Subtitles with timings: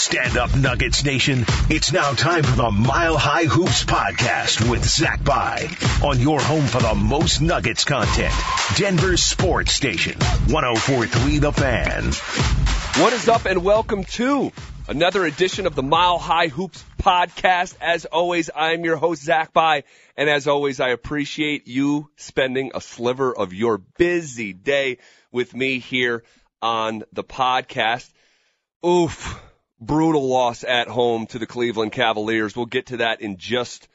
[0.00, 1.44] Stand up Nuggets Nation.
[1.68, 5.68] It's now time for the Mile High Hoops podcast with Zach Bye
[6.02, 8.32] on your home for the most Nuggets content.
[8.76, 10.14] Denver Sports Station,
[10.48, 12.04] 1043 The Fan.
[13.02, 14.50] What is up and welcome to
[14.88, 17.76] another edition of the Mile High Hoops podcast.
[17.78, 19.84] As always, I'm your host, Zach Bye.
[20.16, 24.96] And as always, I appreciate you spending a sliver of your busy day
[25.30, 26.24] with me here
[26.62, 28.10] on the podcast.
[28.84, 29.38] Oof
[29.80, 32.54] brutal loss at home to the Cleveland Cavaliers.
[32.54, 33.88] We'll get to that in just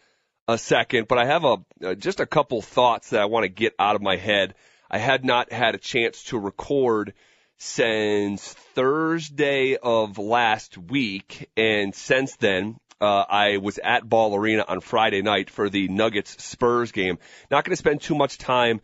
[0.48, 3.50] a second, but I have a uh, just a couple thoughts that I want to
[3.50, 4.56] get out of my head.
[4.90, 7.14] I had not had a chance to record
[7.58, 14.82] since Thursday of last week, and since then, uh, I was at Ball Arena on
[14.82, 17.18] Friday night for the Nuggets Spurs game.
[17.50, 18.82] Not going to spend too much time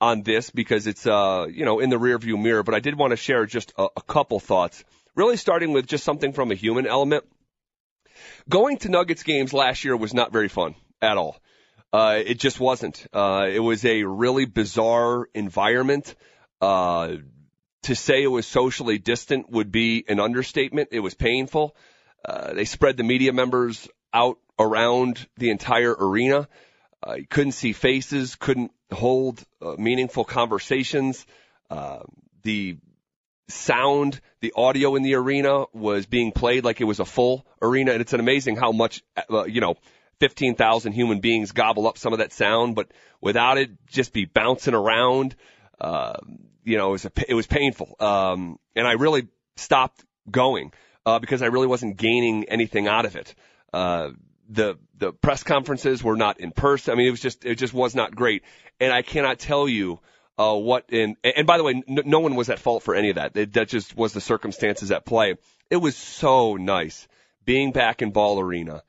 [0.00, 3.12] on this because it's uh you know in the rearview mirror, but I did want
[3.12, 6.86] to share just a, a couple thoughts really starting with just something from a human
[6.86, 7.24] element.
[8.48, 11.36] Going to Nuggets games last year was not very fun at all.
[11.92, 13.06] Uh, it just wasn't.
[13.12, 16.14] Uh, it was a really bizarre environment.
[16.60, 17.16] Uh,
[17.82, 20.88] to say it was socially distant would be an understatement.
[20.92, 21.76] It was painful.
[22.24, 26.48] Uh, they spread the media members out around the entire arena.
[27.06, 31.26] Uh, you couldn't see faces, couldn't hold uh, meaningful conversations.
[31.68, 32.00] Uh,
[32.42, 32.78] the
[33.48, 37.92] sound, the audio in the arena was being played like it was a full arena.
[37.92, 39.76] And it's an amazing how much, uh, you know,
[40.20, 44.74] 15,000 human beings gobble up some of that sound, but without it just be bouncing
[44.74, 45.34] around,
[45.80, 46.14] uh,
[46.64, 47.96] you know, it was, a, it was painful.
[48.00, 50.72] Um, and I really stopped going,
[51.04, 53.34] uh, because I really wasn't gaining anything out of it.
[53.72, 54.10] Uh,
[54.48, 56.92] the, the press conferences were not in person.
[56.92, 58.42] I mean, it was just, it just was not great.
[58.80, 59.96] And I cannot tell you, uh,
[60.36, 63.16] what in, and by the way, no, no one was at fault for any of
[63.16, 63.36] that.
[63.36, 65.36] It, that just was the circumstances at play.
[65.70, 67.06] It was so nice
[67.44, 68.82] being back in Ball Arena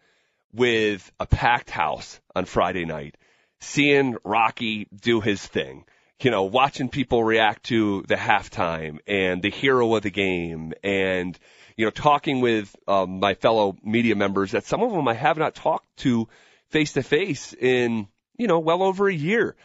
[0.53, 3.17] with a packed house on Friday night,
[3.59, 5.85] seeing Rocky do his thing,
[6.21, 11.37] you know, watching people react to the halftime and the hero of the game and,
[11.75, 15.37] you know, talking with um, my fellow media members that some of them I have
[15.37, 16.27] not talked to
[16.69, 18.07] face to face in,
[18.37, 19.55] you know, well over a year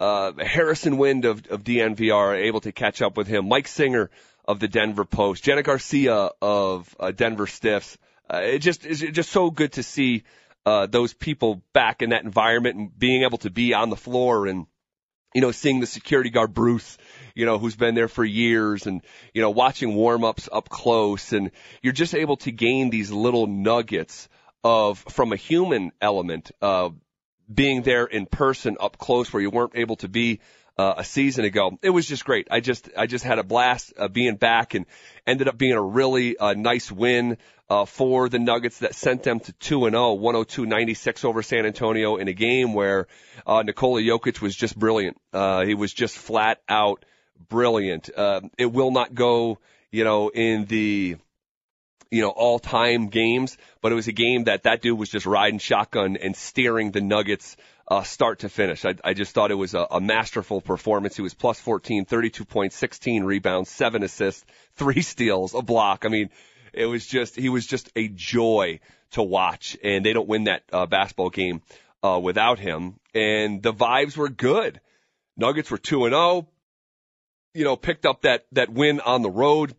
[0.00, 3.48] uh, Harrison Wind of, of DNVR able to catch up with him.
[3.48, 4.10] Mike Singer
[4.46, 7.98] of the Denver Post, Jenna Garcia of uh, Denver Stiffs.
[8.32, 10.24] Uh, it just it's just so good to see
[10.64, 14.46] uh, those people back in that environment and being able to be on the floor
[14.46, 14.66] and
[15.34, 16.96] you know seeing the security guard Bruce,
[17.34, 19.02] you know who's been there for years and
[19.34, 21.50] you know watching warm ups up close and
[21.82, 24.28] you're just able to gain these little nuggets
[24.64, 26.50] of from a human element.
[26.62, 26.90] Uh,
[27.52, 30.40] being there in person up close where you weren't able to be
[30.78, 31.78] uh, a season ago.
[31.82, 32.48] It was just great.
[32.50, 34.86] I just I just had a blast uh, being back and
[35.26, 37.36] ended up being a really uh, nice win
[37.68, 42.16] uh, for the Nuggets that sent them to 2 and 0, 102-96 over San Antonio
[42.16, 43.06] in a game where
[43.46, 45.20] uh, Nikola Jokic was just brilliant.
[45.32, 47.04] Uh, he was just flat out
[47.48, 48.10] brilliant.
[48.14, 49.58] Uh, it will not go,
[49.92, 51.16] you know, in the
[52.10, 55.26] you know, all time games, but it was a game that that dude was just
[55.26, 57.56] riding shotgun and steering the Nuggets
[57.86, 58.84] uh, start to finish.
[58.84, 61.16] I, I just thought it was a, a masterful performance.
[61.16, 64.44] He was plus 14, 32 points, 16 rebounds, seven assists,
[64.74, 66.04] three steals, a block.
[66.04, 66.30] I mean,
[66.72, 68.80] it was just, he was just a joy
[69.12, 71.62] to watch and they don't win that uh, basketball game
[72.02, 72.94] uh, without him.
[73.14, 74.80] And the vibes were good.
[75.36, 76.48] Nuggets were 2 and 0.
[77.54, 79.74] You know, picked up that, that win on the road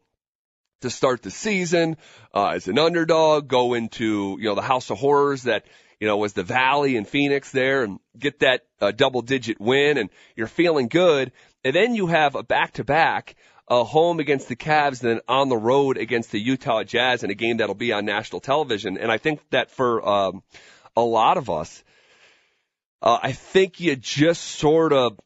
[0.81, 1.97] to start the season
[2.34, 5.66] uh, as an underdog, go into you know the House of Horrors that
[6.00, 9.97] you know was the Valley in Phoenix there, and get that uh, double digit win,
[9.97, 11.31] and you're feeling good,
[11.64, 13.36] and then you have a back to back.
[13.68, 17.30] A home against the Cavs, and then on the road against the Utah Jazz in
[17.30, 18.98] a game that'll be on national television.
[18.98, 20.44] And I think that for um,
[20.98, 21.81] a lot of us,
[23.02, 25.18] uh, I think you just sort of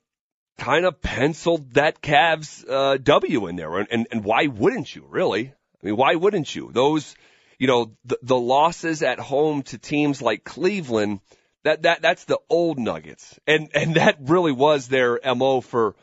[0.57, 5.05] kind of penciled that Cavs uh, W in there, and, and and why wouldn't you
[5.09, 5.47] really?
[5.49, 6.71] I mean, why wouldn't you?
[6.71, 7.15] Those,
[7.59, 11.19] you know, the, the losses at home to teams like Cleveland,
[11.63, 15.95] that that that's the old Nuggets, and and that really was their mo for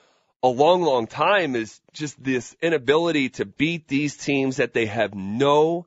[0.43, 1.57] a long, long time.
[1.57, 5.87] Is just this inability to beat these teams that they have no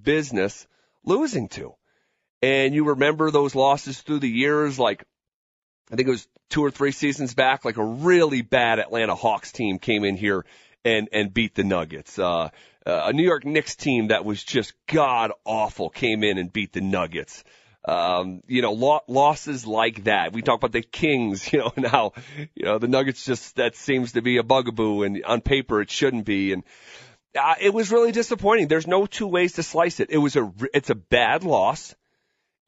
[0.00, 0.66] business
[1.04, 1.74] losing to.
[2.42, 5.04] And you remember those losses through the years, like
[5.92, 9.52] I think it was two or three seasons back, like a really bad Atlanta Hawks
[9.52, 10.46] team came in here
[10.84, 12.18] and and beat the Nuggets.
[12.18, 12.48] Uh,
[12.86, 16.72] uh, a New York Knicks team that was just god awful came in and beat
[16.72, 17.44] the Nuggets.
[17.84, 20.32] Um, you know, lo- losses like that.
[20.32, 22.12] We talk about the Kings, you know, and how,
[22.54, 25.90] you know, the Nuggets just, that seems to be a bugaboo and on paper it
[25.90, 26.52] shouldn't be.
[26.52, 26.62] And
[27.36, 28.68] uh, it was really disappointing.
[28.68, 30.10] There's no two ways to slice it.
[30.10, 31.94] It was a, it's a bad loss.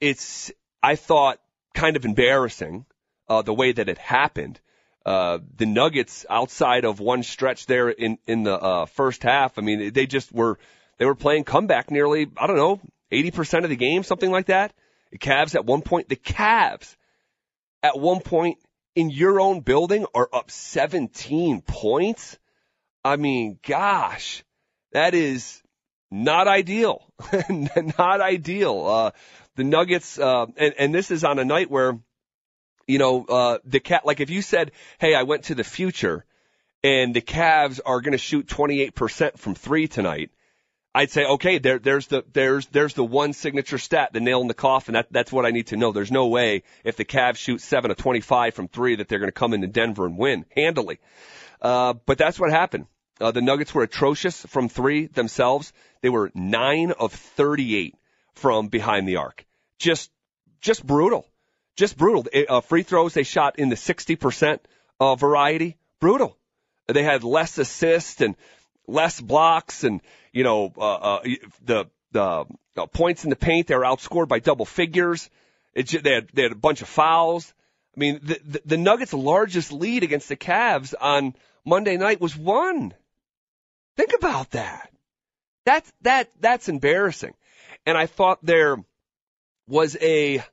[0.00, 0.50] It's,
[0.82, 1.38] I thought,
[1.75, 2.85] kind of embarrassing,
[3.29, 4.61] uh, the way that it happened.
[5.05, 9.62] Uh, the Nuggets outside of one stretch there in, in the, uh, first half, I
[9.62, 10.59] mean, they just were,
[10.99, 12.81] they were playing comeback nearly, I don't know,
[13.12, 14.73] 80% of the game, something like that.
[15.11, 16.97] The Cavs at one point, the Cavs
[17.82, 18.59] at one point
[18.94, 22.38] in your own building are up 17 points.
[23.05, 24.43] I mean, gosh,
[24.93, 25.62] that is
[26.11, 27.05] not ideal.
[27.49, 28.87] not ideal.
[28.87, 29.11] Uh,
[29.56, 31.99] the Nuggets, uh, and, and this is on a night where,
[32.86, 36.25] you know, uh, the cat, like if you said, Hey, I went to the future
[36.84, 40.31] and the Cavs are going to shoot 28% from three tonight.
[40.94, 44.48] I'd say, okay, there, there's the, there's, there's the one signature stat, the nail in
[44.48, 44.92] the coffin.
[44.92, 45.90] That, that's what I need to know.
[45.90, 49.28] There's no way if the Cavs shoot seven of 25 from three that they're going
[49.28, 51.00] to come into Denver and win handily.
[51.60, 52.87] Uh, but that's what happened.
[53.20, 55.72] Uh, the Nuggets were atrocious from three themselves.
[56.02, 57.96] They were nine of 38
[58.34, 59.46] from behind the arc.
[59.78, 60.12] Just,
[60.60, 61.26] just brutal.
[61.76, 62.25] Just brutal.
[62.49, 64.59] Uh, free throws they shot in the 60%
[65.00, 65.76] uh, variety.
[66.00, 66.37] Brutal.
[66.87, 68.37] They had less assists and
[68.87, 70.00] less blocks and,
[70.32, 71.23] you know, uh, uh,
[71.65, 72.44] the, the
[72.76, 75.31] uh, points in the paint, they were outscored by double figures.
[75.75, 77.53] It, they had, they had a bunch of fouls.
[77.97, 81.35] I mean, the, the, the Nuggets' largest lead against the Cavs on
[81.65, 82.93] Monday night was one.
[83.97, 84.91] Think about that.
[85.65, 87.35] That's, that, that's embarrassing.
[87.87, 88.76] And I thought there
[89.67, 90.44] was a,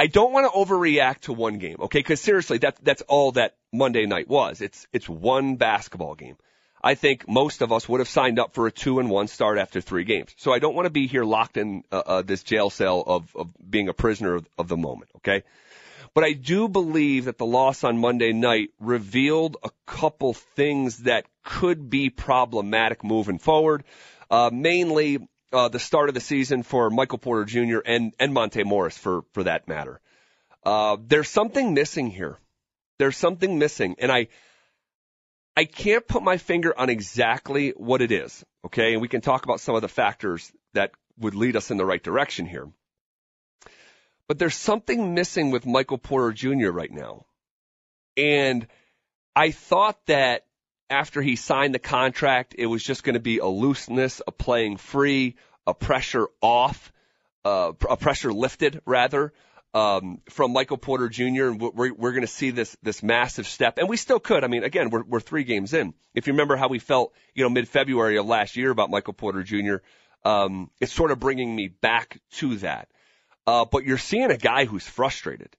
[0.00, 1.98] I don't want to overreact to one game, okay?
[1.98, 4.62] Because seriously, that that's all that Monday night was.
[4.62, 6.36] It's it's one basketball game.
[6.82, 9.58] I think most of us would have signed up for a two and one start
[9.58, 10.34] after three games.
[10.38, 13.36] So I don't want to be here locked in uh, uh, this jail cell of,
[13.36, 15.42] of being a prisoner of, of the moment, okay?
[16.14, 21.26] But I do believe that the loss on Monday night revealed a couple things that
[21.44, 23.84] could be problematic moving forward.
[24.30, 25.18] Uh, mainly
[25.52, 27.78] uh, the start of the season for Michael Porter Jr.
[27.84, 30.00] and and Monte Morris for for that matter.
[30.64, 32.38] Uh, there's something missing here.
[32.98, 34.28] There's something missing, and I
[35.56, 38.44] I can't put my finger on exactly what it is.
[38.64, 41.76] Okay, and we can talk about some of the factors that would lead us in
[41.76, 42.68] the right direction here.
[44.28, 46.70] But there's something missing with Michael Porter Jr.
[46.70, 47.26] right now.
[48.16, 48.66] And
[49.34, 50.44] I thought that
[50.90, 54.76] after he signed the contract, it was just going to be a looseness, a playing
[54.76, 56.92] free, a pressure off,
[57.44, 59.32] uh, a pressure lifted rather,
[59.72, 61.46] um, from Michael Porter Jr.
[61.46, 63.78] And we're, we're going to see this, this massive step.
[63.78, 64.42] And we still could.
[64.42, 65.94] I mean, again, we're, we're three games in.
[66.14, 69.44] If you remember how we felt, you know, mid-February of last year about Michael Porter
[69.44, 69.76] Jr.,
[70.24, 72.88] um, it's sort of bringing me back to that.
[73.46, 75.56] Uh, but you're seeing a guy who's frustrated.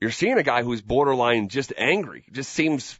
[0.00, 2.24] You're seeing a guy who's borderline just angry.
[2.32, 2.98] Just seems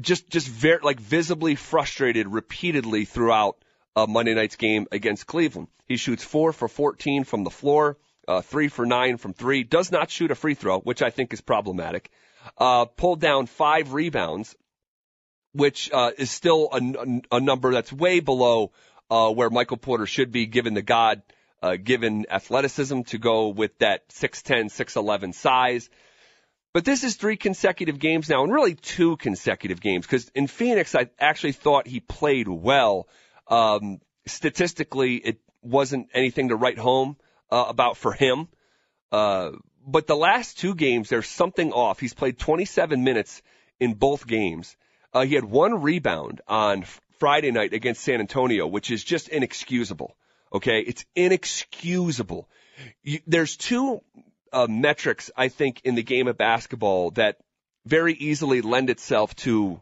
[0.00, 3.56] just just very like visibly frustrated repeatedly throughout
[3.96, 5.68] uh, Monday night's game against Cleveland.
[5.86, 7.96] He shoots four for 14 from the floor,
[8.26, 9.64] uh, three for nine from three.
[9.64, 12.10] Does not shoot a free throw, which I think is problematic.
[12.56, 14.54] Uh, pulled down five rebounds,
[15.52, 18.72] which uh, is still a, a number that's way below
[19.10, 21.22] uh, where Michael Porter should be, given the God
[21.62, 25.90] uh, given athleticism to go with that 6'10, 6'11 size.
[26.78, 30.94] But this is three consecutive games now, and really two consecutive games, because in Phoenix,
[30.94, 33.08] I actually thought he played well.
[33.48, 37.16] Um, statistically, it wasn't anything to write home
[37.50, 38.46] uh, about for him.
[39.10, 39.50] Uh,
[39.88, 41.98] but the last two games, there's something off.
[41.98, 43.42] He's played 27 minutes
[43.80, 44.76] in both games.
[45.12, 46.84] Uh, he had one rebound on
[47.18, 50.16] Friday night against San Antonio, which is just inexcusable.
[50.52, 52.48] Okay, it's inexcusable.
[53.02, 54.00] You, there's two
[54.52, 57.38] uh, metrics I think in the game of basketball that
[57.86, 59.80] very easily lend itself to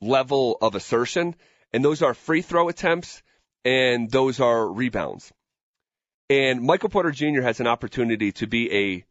[0.00, 1.34] level of assertion,
[1.72, 3.22] and those are free throw attempts
[3.64, 5.32] and those are rebounds.
[6.28, 7.42] And Michael Porter Jr.
[7.42, 9.04] has an opportunity to be a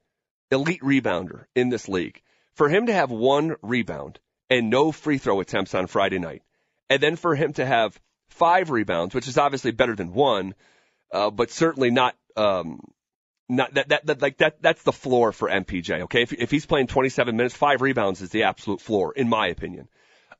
[0.51, 2.21] elite rebounder in this league.
[2.53, 4.19] For him to have one rebound
[4.49, 6.41] and no free throw attempts on Friday night,
[6.89, 10.55] and then for him to have five rebounds, which is obviously better than one,
[11.11, 12.79] uh, but certainly not um,
[13.49, 16.01] not that, that that like that that's the floor for MPJ.
[16.03, 19.47] Okay, if if he's playing 27 minutes, five rebounds is the absolute floor in my
[19.47, 19.89] opinion.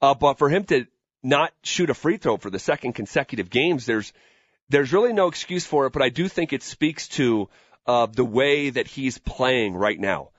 [0.01, 0.85] Uh, but for him to
[1.23, 4.13] not shoot a free throw for the second consecutive games, there's
[4.69, 5.93] there's really no excuse for it.
[5.93, 7.49] But I do think it speaks to
[7.87, 10.29] uh, the way that he's playing right now.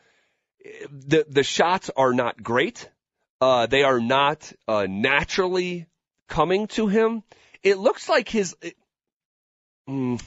[0.91, 2.89] The the shots are not great.
[3.41, 5.87] Uh, they are not uh, naturally
[6.29, 7.25] coming to him.
[7.62, 8.55] It looks like his
[9.89, 10.23] mm,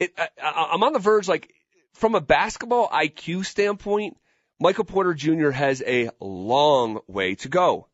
[0.00, 1.52] it, I, I'm on the verge, like,
[1.94, 4.16] from a basketball IQ standpoint,
[4.60, 5.50] Michael Porter Jr.
[5.50, 7.88] has a long way to go.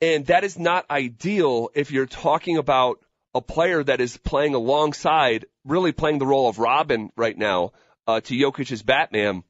[0.00, 2.98] And that is not ideal if you're talking about
[3.34, 7.72] a player that is playing alongside, really playing the role of Robin right now,
[8.06, 9.44] uh, to Jokic's Batman.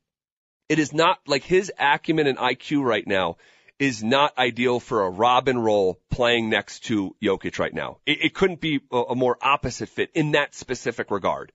[0.69, 3.37] It is not like his acumen and IQ right now
[3.79, 7.99] is not ideal for a Robin role playing next to Jokic right now.
[8.07, 11.52] It, it couldn't be a, a, more opposite fit in that specific regard.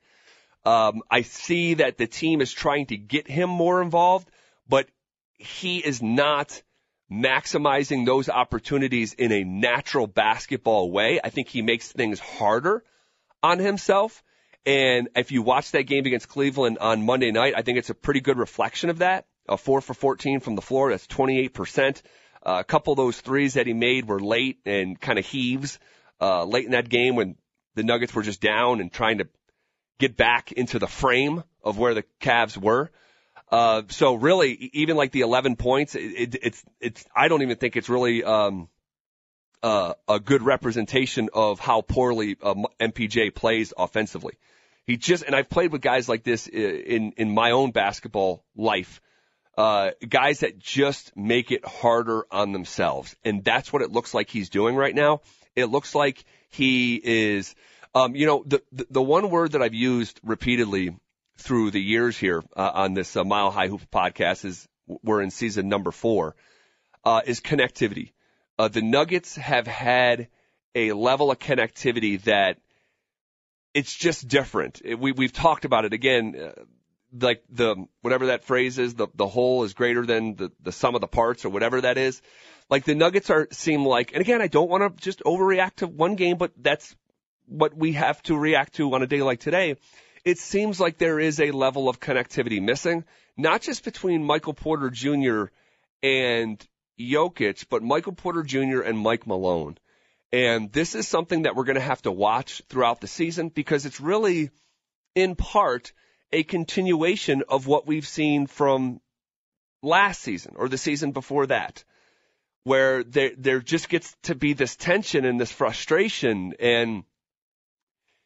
[0.65, 4.29] Um, I see that the team is trying to get him more involved,
[4.67, 4.89] but
[5.37, 6.61] he is not
[7.11, 11.19] maximizing those opportunities in a natural basketball way.
[11.23, 12.83] I think he makes things harder
[13.41, 14.23] on himself.
[14.65, 17.95] And if you watch that game against Cleveland on Monday night, I think it's a
[17.95, 19.26] pretty good reflection of that.
[19.47, 20.91] A four for 14 from the floor.
[20.91, 22.01] That's 28%.
[22.43, 25.79] Uh, a couple of those threes that he made were late and kind of heaves,
[26.21, 27.35] uh, late in that game when
[27.75, 29.27] the Nuggets were just down and trying to
[29.99, 32.91] get back into the frame of where the Cavs were.
[33.51, 37.57] Uh, so really, even like the 11 points, it, it, it's, it's, I don't even
[37.57, 38.67] think it's really, um,
[39.63, 44.35] uh, a good representation of how poorly MPJ plays offensively.
[44.85, 49.01] He just, and I've played with guys like this in, in my own basketball life,
[49.57, 53.15] uh, guys that just make it harder on themselves.
[53.25, 55.21] And that's what it looks like he's doing right now.
[55.55, 57.55] It looks like he is,
[57.95, 60.95] um, you know, the, the, the one word that I've used repeatedly
[61.37, 64.67] through the years here uh, on this uh, Mile High Hoop podcast is
[65.03, 66.35] we're in season number four
[67.03, 68.11] uh, is connectivity.
[68.59, 70.27] Uh, the Nuggets have had
[70.75, 72.57] a level of connectivity that
[73.73, 74.81] it's just different.
[74.97, 76.35] We we've talked about it again.
[76.35, 76.63] Uh,
[77.11, 80.95] like the whatever that phrase is, the the whole is greater than the the sum
[80.95, 82.21] of the parts or whatever that is.
[82.69, 85.87] Like the Nuggets are seem like, and again, I don't want to just overreact to
[85.87, 86.95] one game, but that's
[87.45, 89.77] what we have to react to on a day like today
[90.27, 93.05] it seems like there is a level of connectivity missing,
[93.37, 95.45] not just between Michael Porter Jr.
[96.03, 96.61] and
[96.99, 98.81] Jokic, but Michael Porter Jr.
[98.81, 99.77] and Mike Malone.
[100.33, 103.85] And this is something that we're going to have to watch throughout the season because
[103.85, 104.49] it's really,
[105.15, 105.93] in part,
[106.31, 108.99] a continuation of what we've seen from
[109.81, 111.83] last season or the season before that,
[112.63, 116.53] where there, there just gets to be this tension and this frustration.
[116.59, 117.03] And,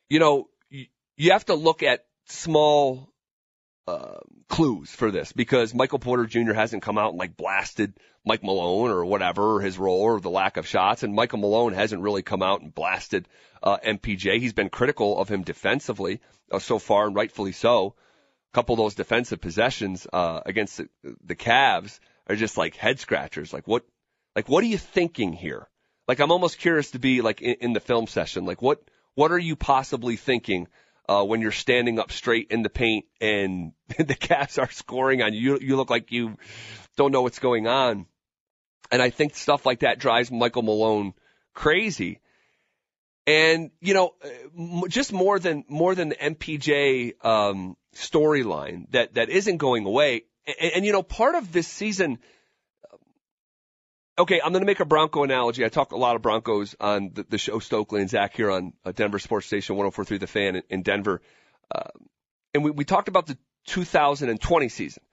[0.10, 3.11] you know, you you have to look at small
[3.88, 6.53] uh, clues for this because Michael Porter Jr.
[6.53, 7.93] hasn't come out and like blasted
[8.25, 12.01] Mike Malone or whatever, his role or the lack of shots, and Michael Malone hasn't
[12.01, 13.27] really come out and blasted
[13.63, 14.39] uh, MPJ.
[14.39, 16.19] He's been critical of him defensively
[16.51, 17.95] uh, so far, and rightfully so.
[18.51, 20.89] A couple of those defensive possessions uh, against the,
[21.23, 23.53] the Cavs are just like head scratchers.
[23.53, 23.83] Like what,
[24.35, 25.67] like what are you thinking here?
[26.07, 28.45] Like I'm almost curious to be like in, in the film session.
[28.45, 28.83] Like what,
[29.15, 30.67] what are you possibly thinking?
[31.12, 35.34] Uh, when you're standing up straight in the paint and the Cavs are scoring on
[35.34, 35.60] you.
[35.60, 36.38] You look like you
[36.96, 38.06] don't know what's going on.
[38.91, 41.13] And I think stuff like that drives Michael Malone
[41.53, 42.20] crazy.
[43.27, 44.15] And, you know,
[44.88, 50.24] just more than, more than the MPJ, um, storyline that, that isn't going away.
[50.48, 52.20] And, and, you know, part of this season,
[54.18, 55.65] okay, I'm going to make a Bronco analogy.
[55.65, 58.74] I talk a lot of Broncos on the, the show Stokley and Zach here on
[58.86, 61.22] uh, Denver Sports Station 104.3 The Fan in, in Denver.
[61.74, 61.89] Uh,
[62.53, 63.38] and we, we talked about the
[63.68, 65.03] 2020 season.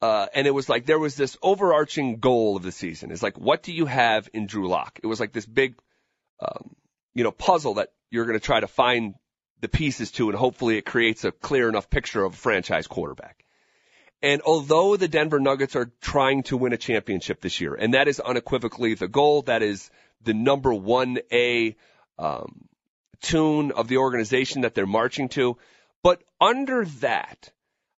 [0.00, 3.12] Uh, and it was like there was this overarching goal of the season.
[3.12, 4.98] Is like, what do you have in Drew Lock?
[5.02, 5.76] It was like this big,
[6.40, 6.74] um,
[7.14, 9.14] you know, puzzle that you're going to try to find
[9.60, 13.41] the pieces to, and hopefully it creates a clear enough picture of a franchise quarterback.
[14.22, 18.06] And although the Denver Nuggets are trying to win a championship this year, and that
[18.06, 19.90] is unequivocally the goal, that is
[20.22, 21.76] the number one A
[22.18, 22.68] um,
[23.20, 25.58] tune of the organization that they're marching to.
[26.04, 27.50] But under that,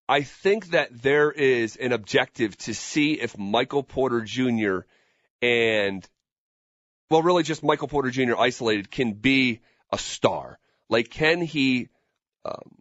[0.09, 4.81] I think that there is an objective to see if Michael Porter Jr.
[5.43, 6.07] and,
[7.11, 8.37] well, really just Michael Porter Jr.
[8.39, 10.59] isolated can be a star.
[10.89, 11.89] Like, can he
[12.45, 12.77] um,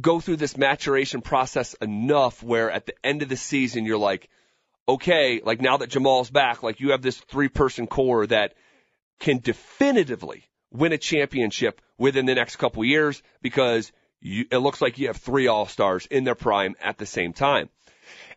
[0.00, 4.28] go through this maturation process enough where at the end of the season you're like,
[4.88, 8.54] okay, like now that Jamal's back, like you have this three person core that
[9.18, 14.98] can definitively win a championship within the next couple years because you, it looks like
[14.98, 17.68] you have three all stars in their prime at the same time.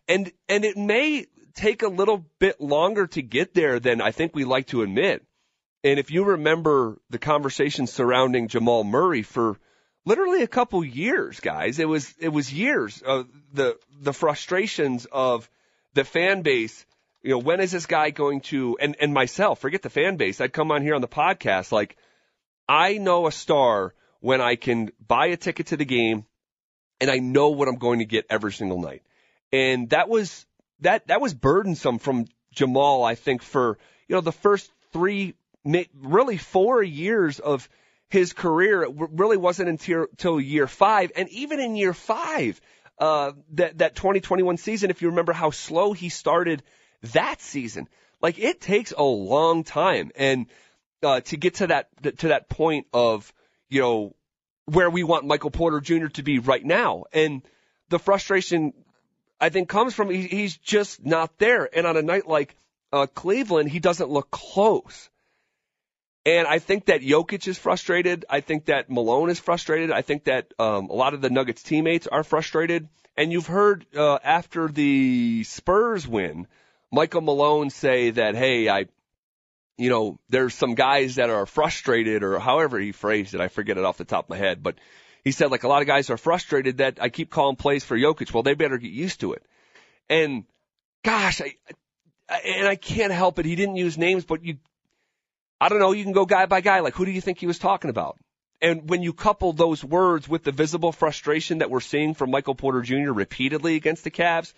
[0.08, 4.34] And, and it may take a little bit longer to get there than I think
[4.34, 5.24] we like to admit.
[5.84, 9.58] And if you remember the conversation surrounding Jamal Murray for
[10.04, 11.78] literally a couple years, guys.
[11.78, 15.48] It was it was years of the the frustrations of
[15.94, 16.84] the fan base.
[17.22, 20.40] You know, when is this guy going to and and myself, forget the fan base.
[20.40, 21.96] I'd come on here on the podcast like
[22.68, 26.24] I know a star when I can buy a ticket to the game
[27.00, 29.02] and I know what I'm going to get every single night.
[29.52, 30.46] And that was
[30.80, 33.78] that that was burdensome from Jamal, I think, for
[34.08, 37.68] you know, the first three, really four years of
[38.10, 41.12] his career really wasn't until, year five.
[41.16, 42.60] And even in year five,
[42.98, 46.62] uh, that, that 2021 season, if you remember how slow he started
[47.14, 47.88] that season,
[48.20, 50.10] like it takes a long time.
[50.16, 50.46] And,
[51.02, 51.88] uh, to get to that,
[52.18, 53.32] to that point of,
[53.68, 54.14] you know,
[54.66, 56.08] where we want Michael Porter Jr.
[56.08, 57.04] to be right now.
[57.12, 57.42] And
[57.90, 58.74] the frustration,
[59.40, 61.68] I think, comes from he, he's just not there.
[61.72, 62.56] And on a night like
[62.92, 65.08] uh, Cleveland, he doesn't look close.
[66.26, 68.26] And I think that Jokic is frustrated.
[68.28, 69.90] I think that Malone is frustrated.
[69.90, 72.88] I think that um, a lot of the Nuggets teammates are frustrated.
[73.16, 76.46] And you've heard uh, after the Spurs win,
[76.92, 78.86] Michael Malone say that, hey, I,
[79.78, 83.40] you know, there's some guys that are frustrated or however he phrased it.
[83.40, 84.76] I forget it off the top of my head, but
[85.24, 87.96] he said like a lot of guys are frustrated that I keep calling plays for
[87.96, 88.32] Jokic.
[88.32, 89.44] Well, they better get used to it.
[90.08, 90.44] And
[91.02, 91.54] gosh, I,
[92.44, 93.46] and I can't help it.
[93.46, 94.58] He didn't use names, but you,
[95.60, 95.92] I don't know.
[95.92, 96.80] You can go guy by guy.
[96.80, 98.18] Like who do you think he was talking about?
[98.62, 102.54] And when you couple those words with the visible frustration that we're seeing from Michael
[102.54, 103.12] Porter Jr.
[103.12, 104.52] repeatedly against the Cavs,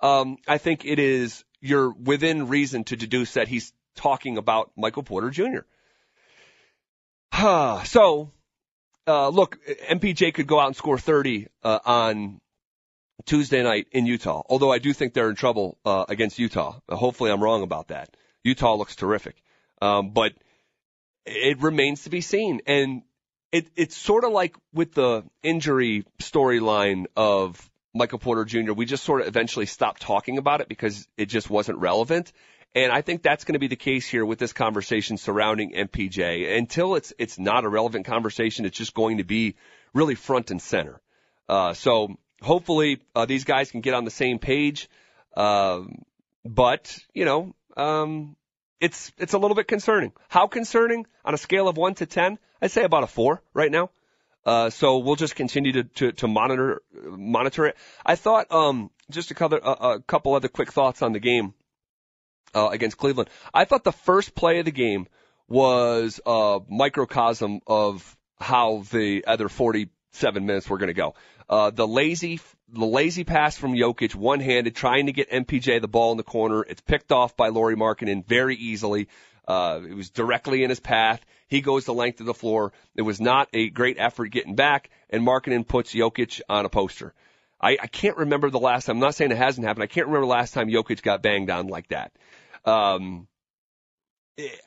[0.00, 5.02] um, I think it is you're within reason to deduce that he's talking about Michael
[5.02, 5.66] Porter Jr.
[7.84, 8.30] so
[9.08, 9.58] uh, look,
[9.90, 12.40] MPJ could go out and score 30 uh, on
[13.24, 14.42] Tuesday night in Utah.
[14.48, 16.78] Although I do think they're in trouble uh, against Utah.
[16.88, 18.14] Hopefully, I'm wrong about that.
[18.44, 19.42] Utah looks terrific,
[19.82, 20.34] um, but
[21.28, 22.60] it remains to be seen.
[22.66, 23.02] And
[23.52, 28.72] it, it's sort of like with the injury storyline of Michael Porter Jr.
[28.72, 32.32] We just sort of eventually stopped talking about it because it just wasn't relevant.
[32.74, 36.56] And I think that's going to be the case here with this conversation surrounding MPJ.
[36.58, 39.56] Until it's it's not a relevant conversation, it's just going to be
[39.94, 41.00] really front and center.
[41.48, 44.90] Uh, so hopefully uh, these guys can get on the same page.
[45.34, 46.02] Um,
[46.44, 48.36] but you know, um,
[48.80, 50.12] it's it's a little bit concerning.
[50.28, 51.06] How concerning?
[51.24, 53.90] On a scale of one to ten, I'd say about a four right now.
[54.46, 57.76] Uh, so we'll just continue to, to, to monitor monitor it.
[58.06, 61.52] I thought um, just a couple, a, a couple other quick thoughts on the game
[62.54, 63.28] uh, against Cleveland.
[63.52, 65.06] I thought the first play of the game
[65.48, 69.48] was a microcosm of how the other
[70.12, 71.14] 47 minutes we're going to go.
[71.48, 76.12] Uh, the lazy, the lazy pass from Jokic, one-handed, trying to get MPJ the ball
[76.12, 76.62] in the corner.
[76.62, 79.08] It's picked off by Lauri Markkanen very easily.
[79.46, 81.24] Uh, it was directly in his path.
[81.48, 82.72] He goes the length of the floor.
[82.94, 87.14] It was not a great effort getting back, and Markkanen puts Jokic on a poster.
[87.60, 88.96] I, I can't remember the last time.
[88.96, 89.84] I'm not saying it hasn't happened.
[89.84, 92.12] I can't remember the last time Jokic got banged on like that.
[92.64, 93.26] Um,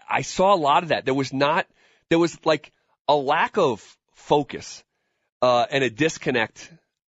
[0.09, 1.05] I saw a lot of that.
[1.05, 1.67] There was not,
[2.09, 2.71] there was like
[3.07, 4.83] a lack of focus,
[5.41, 6.71] uh, and a disconnect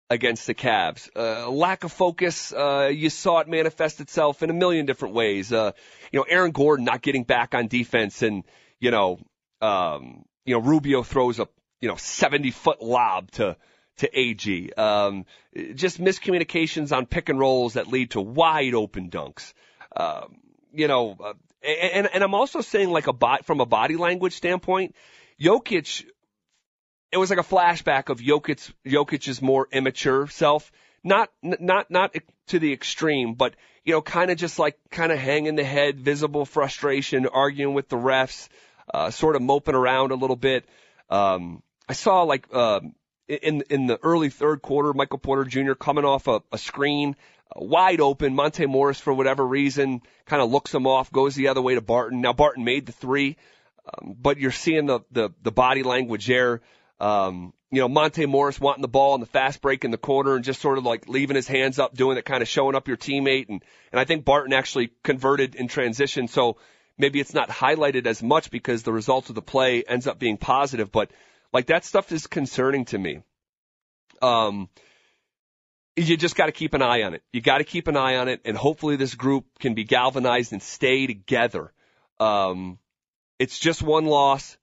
[0.09, 1.09] against the Cavs.
[1.15, 5.51] Uh, lack of focus, uh, you saw it manifest itself in a million different ways.
[5.51, 5.71] Uh,
[6.12, 8.43] you know, Aaron Gordon not getting back on defense and,
[8.79, 9.19] you know,
[9.62, 11.47] um, you know, Rubio throws a,
[11.81, 13.57] you know, 70 foot lob to,
[13.97, 14.73] to AG.
[14.73, 15.25] Um,
[15.73, 19.53] just miscommunications on pick and rolls that lead to wide open dunks.
[19.95, 20.38] Um,
[20.73, 21.33] you know, uh,
[21.63, 24.95] and, and I'm also saying like a bot from a body language standpoint,
[25.39, 26.05] Jokic,
[27.13, 30.71] it was like a flashback of Jokic, Jokic's more immature self.
[31.04, 32.15] Not, not, not
[32.47, 33.54] to the extreme, but,
[33.86, 37.88] you know, kind of just like kind of hanging the head, visible frustration, arguing with
[37.88, 38.49] the refs,
[38.91, 40.65] uh, sort of moping around a little bit.
[41.10, 42.80] Um, I saw like, uh,
[43.28, 45.73] in, in the early third quarter, Michael Porter Jr.
[45.73, 47.15] coming off a, a screen,
[47.56, 48.34] wide open.
[48.34, 51.82] Monte Morris, for whatever reason, kind of looks him off, goes the other way to
[51.82, 52.21] Barton.
[52.21, 53.38] Now Barton made the three,
[53.86, 56.62] um, but you're seeing the, the, the body language there.
[56.99, 60.36] Um, you know, Monte Morris wanting the ball in the fast break in the corner
[60.36, 62.88] and just sort of like leaving his hands up, doing it, kind of showing up
[62.88, 63.49] your teammate.
[63.49, 66.27] And, and I think Barton actually converted in transition.
[66.27, 66.58] So
[66.97, 70.38] maybe it's not highlighted as much because the result of the play ends up being
[70.38, 71.12] positive, but
[71.51, 73.21] like that stuff is concerning to me.
[74.21, 74.69] Um,
[75.95, 77.23] you just got to keep an eye on it.
[77.32, 80.51] You got to keep an eye on it, and hopefully this group can be galvanized
[80.51, 81.71] and stay together.
[82.19, 82.79] Um,
[83.38, 84.58] it's just one loss,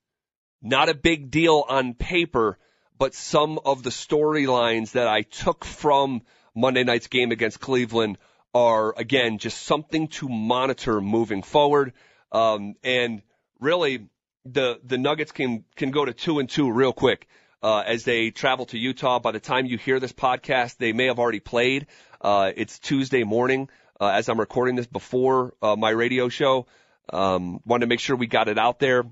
[0.62, 2.59] not a big deal on paper,
[2.99, 6.23] but some of the storylines that I took from
[6.55, 8.18] Monday night's game against Cleveland
[8.53, 11.92] are again just something to monitor moving forward.
[12.33, 13.23] Um, and
[13.61, 14.09] really,
[14.44, 17.29] the the Nuggets can can go to two and two real quick
[17.62, 19.18] uh, as they travel to Utah.
[19.18, 21.87] By the time you hear this podcast, they may have already played.
[22.20, 23.68] Uh, it's Tuesday morning
[24.01, 26.66] uh, as I'm recording this before uh, my radio show.
[27.12, 29.05] Um, wanted to make sure we got it out there.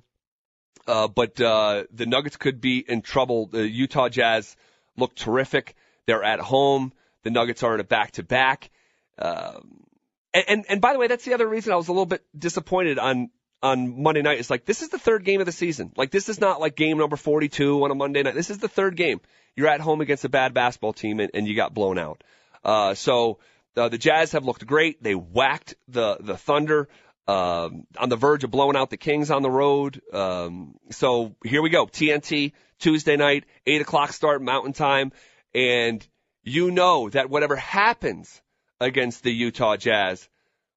[0.87, 3.47] Uh, but uh, the Nuggets could be in trouble.
[3.47, 4.57] The Utah Jazz
[4.97, 5.75] look terrific.
[6.07, 6.93] They're at home.
[7.25, 8.71] The Nuggets are in a back-to-back.
[9.19, 9.85] Um,
[10.33, 12.25] and, and and by the way, that's the other reason I was a little bit
[12.37, 13.31] disappointed on
[13.63, 15.93] on Monday night It's like this is the third game of the season.
[15.97, 18.35] Like this is not like game number 42 on a Monday night.
[18.35, 19.21] This is the third game.
[19.57, 22.23] You're at home against a bad basketball team and, and you got blown out.
[22.65, 23.39] Uh, so
[23.77, 25.03] uh, the Jazz have looked great.
[25.03, 26.89] They whacked the the Thunder.
[27.29, 30.01] Um, on the verge of blowing out the Kings on the road.
[30.15, 31.87] Um, so here we go.
[31.87, 35.13] TNT Tuesday night, eight o'clock start Mountain Time,
[35.55, 36.07] and
[36.43, 38.41] you know that whatever happens
[38.81, 40.27] against the Utah Jazz,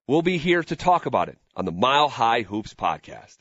[0.07, 3.37] we'll be here to talk about it on the Mile High Hoops podcast.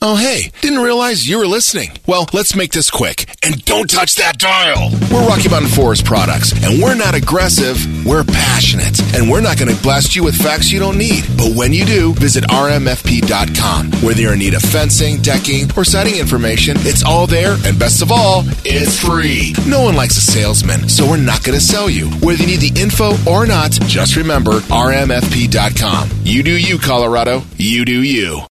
[0.00, 1.90] Oh, hey, didn't realize you were listening.
[2.06, 3.34] Well, let's make this quick.
[3.42, 4.90] And don't touch that dial.
[5.10, 8.96] We're Rocky Mountain Forest Products, and we're not aggressive, we're passionate.
[9.16, 11.24] And we're not going to blast you with facts you don't need.
[11.36, 13.90] But when you do, visit rmfp.com.
[14.06, 17.56] Whether you're in need of fencing, decking, or siding information, it's all there.
[17.64, 19.52] And best of all, it's free.
[19.66, 22.08] No one likes a salesman, so we're not going to sell you.
[22.22, 26.10] Whether you need the info or not, just remember rmfp.com.
[26.22, 27.42] You do you, Colorado.
[27.56, 28.42] You do you.